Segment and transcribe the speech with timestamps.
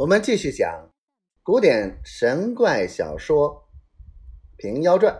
[0.00, 0.88] 我们继续讲
[1.42, 3.68] 古典神怪小说
[4.56, 5.12] 《平妖传》。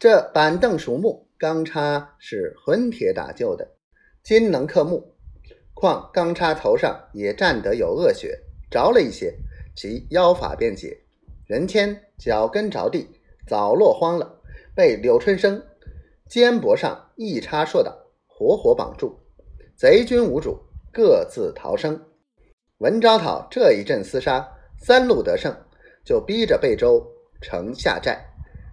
[0.00, 3.76] 这板凳属木，钢叉是混铁打就的，
[4.24, 5.14] 金能克木，
[5.74, 8.36] 况钢叉头上也沾得有恶血，
[8.68, 9.32] 着了一些，
[9.76, 11.04] 其妖法便解。
[11.46, 13.08] 人谦脚跟着地，
[13.46, 14.42] 早落荒了，
[14.74, 15.64] 被柳春生
[16.28, 17.96] 肩膊上一插硕倒，
[18.26, 19.20] 活活绑住。
[19.76, 20.58] 贼军无主，
[20.92, 22.04] 各自逃生。
[22.78, 25.56] 文昭讨这一阵厮杀，三路得胜，
[26.04, 28.22] 就逼着贝州城下寨。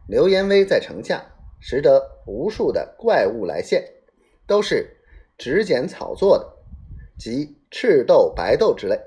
[0.10, 1.24] 刘延威在城下
[1.62, 3.82] 识得无数的怪物来献，
[4.46, 4.98] 都是
[5.38, 6.54] 纸剪草做的，
[7.18, 9.00] 即赤豆、白豆之类，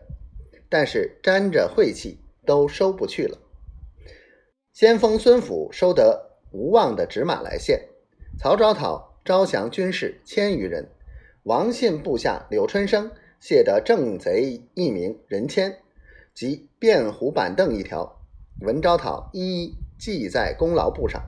[0.71, 3.37] 但是沾着晦气，都收不去了。
[4.73, 7.87] 先锋孙府收得无望的纸马来献，
[8.39, 10.89] 曹昭讨招降军士千余人，
[11.43, 13.11] 王信部下柳春生。
[13.49, 15.79] 谢得正贼一名人谦，
[16.35, 18.21] 及便虎板凳一条，
[18.61, 21.23] 文昭讨一一记在功劳簿上。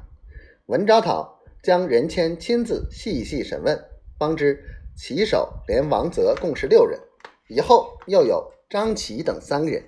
[0.67, 3.81] 文昭讨将人谦亲自细细审问，
[4.19, 4.65] 方知
[4.97, 6.99] 其手连王泽共是六人，
[7.47, 9.81] 以后又有张琪等三人。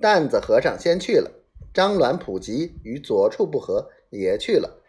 [0.00, 1.30] 担子和尚先去了，
[1.72, 4.82] 张鸾、普吉与左处不和，也去了。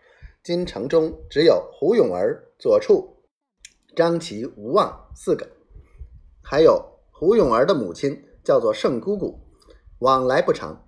[0.43, 3.17] 今城中只有胡永儿、左处、
[3.95, 5.47] 张琪、吴望四个。
[6.51, 9.39] 还有胡永儿的母亲叫做盛姑姑，
[9.99, 10.85] 往来不长。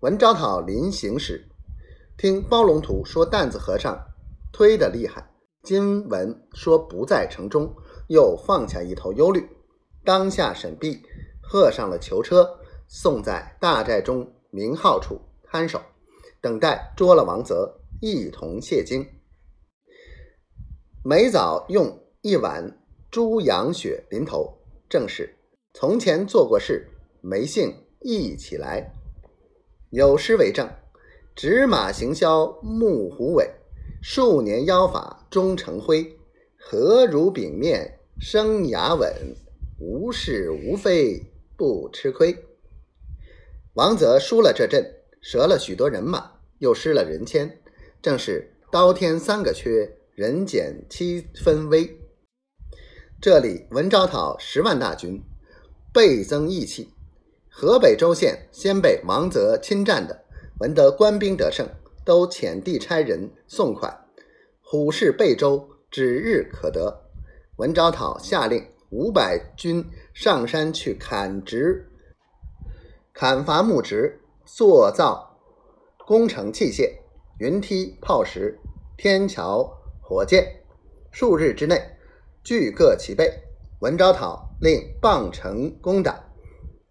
[0.00, 1.48] 文昭讨临行时，
[2.18, 3.96] 听包龙图说担子和尚
[4.52, 5.30] 推得厉害，
[5.62, 7.72] 今闻说不在城中，
[8.08, 9.48] 又放下一头忧虑，
[10.04, 11.00] 当下审毕，
[11.40, 15.80] 贺上了囚车，送在大寨中明号处看守，
[16.40, 19.06] 等待捉了王泽，一同谢京。
[21.04, 22.76] 每早用一碗
[23.08, 24.52] 猪羊血淋头。
[24.94, 25.34] 正是
[25.72, 26.86] 从前做过事，
[27.20, 28.92] 没兴一起来。
[29.90, 30.70] 有诗为证
[31.34, 33.50] ：“纸马行销木虎尾，
[34.00, 36.16] 数年妖法终成灰。
[36.56, 39.12] 何如饼面生牙稳，
[39.80, 41.20] 无是无非
[41.56, 42.32] 不吃亏。”
[43.74, 47.58] 王泽输了这阵，折了许多人马，又失了人谦，
[48.00, 51.98] 正是刀天三个缺，人减七分危。
[53.24, 55.24] 这里文昭讨十万大军，
[55.94, 56.90] 倍增义气。
[57.48, 60.24] 河北州县先被王泽侵占的，
[60.60, 61.66] 闻得官兵得胜，
[62.04, 63.98] 都遣地差人送款。
[64.60, 67.00] 虎视贝州指日可得。
[67.56, 71.90] 文昭讨下令五百军上山去砍植、
[73.14, 75.40] 砍伐木植，塑造
[76.06, 76.92] 工程器械、
[77.38, 78.58] 云梯、炮石、
[78.98, 79.66] 天桥、
[80.02, 80.46] 火箭。
[81.10, 81.80] 数日之内。
[82.44, 83.42] 俱各齐备。
[83.80, 86.22] 文昭讨令傍城攻打，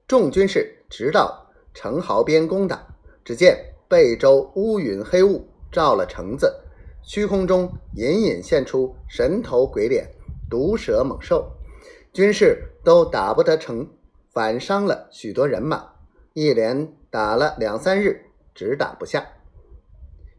[0.08, 2.86] 众军士直到城壕边攻打。
[3.24, 6.54] 只见贝州乌云黑雾罩了城子，
[7.04, 10.10] 虚空中隐隐现出神头鬼脸、
[10.50, 11.50] 毒蛇猛兽，
[12.12, 13.88] 军士都打不得城，
[14.34, 15.94] 反伤了许多人马。
[16.34, 19.26] 一连打了两三日，只打不下。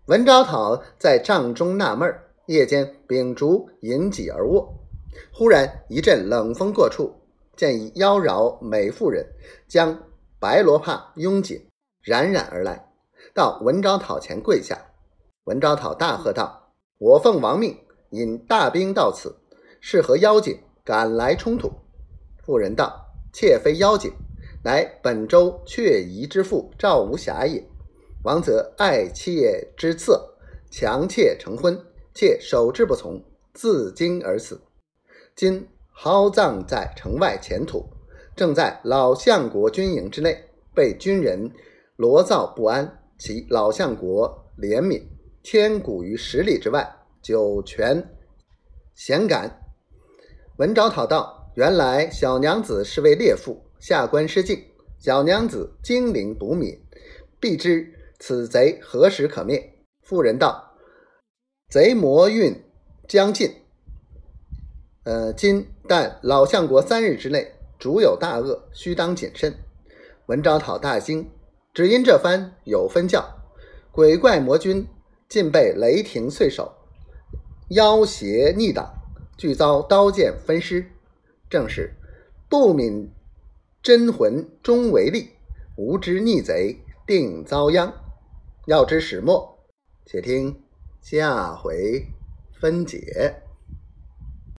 [0.06, 2.12] 文昭讨在帐中纳闷
[2.46, 4.74] 夜间秉烛饮几而卧。
[5.32, 7.14] 忽然一阵冷风过处，
[7.56, 9.26] 见一妖娆美妇人
[9.68, 10.02] 将
[10.38, 11.66] 白罗帕拥紧，
[12.02, 12.88] 冉冉而来，
[13.32, 14.78] 到文昭讨前跪下。
[15.44, 17.78] 文昭讨大喝道：“我奉王命，
[18.10, 19.36] 引大兵到此，
[19.80, 21.70] 是和妖精赶来冲突。”
[22.44, 24.12] 妇人道：“妾非妖精，
[24.62, 27.62] 乃本州雀夷之妇赵无暇也。
[28.22, 30.34] 王则爱妾之色，
[30.70, 31.78] 强妾成婚，
[32.14, 33.22] 妾守之不从，
[33.52, 34.60] 自惊而死。”
[35.36, 37.84] 今蒿葬在城外前土，
[38.36, 41.50] 正在老相国军营之内，被军人
[41.96, 43.00] 罗造不安。
[43.18, 45.02] 其老相国怜悯，
[45.42, 48.16] 千古于十里之外，九泉
[48.94, 49.60] 咸感。
[50.58, 54.62] 文昭讨道：原来小娘子是位烈妇，下官失敬。
[54.98, 56.76] 小娘子精灵不敏，
[57.40, 59.84] 必知此贼何时可灭？
[60.02, 60.76] 妇人道：
[61.70, 62.54] 贼魔运
[63.08, 63.63] 将尽。
[65.04, 69.54] 呃，今但老相国三日之内，主有大恶，须当谨慎。
[70.26, 71.30] 文昭讨大惊，
[71.74, 73.22] 只因这番有分教，
[73.92, 74.88] 鬼怪魔君
[75.28, 76.72] 尽被雷霆碎手，
[77.68, 78.94] 妖邪逆党
[79.36, 80.86] 俱遭刀剑分尸。
[81.50, 81.94] 正是
[82.48, 83.12] 不敏
[83.82, 85.32] 真魂终为利，
[85.76, 87.92] 无知逆贼定遭殃。
[88.66, 89.58] 要知始末，
[90.06, 90.62] 且听
[91.02, 92.06] 下回
[92.58, 93.43] 分解。